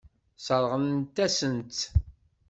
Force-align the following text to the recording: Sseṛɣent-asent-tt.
Sseṛɣent-asent-tt. 0.37 1.81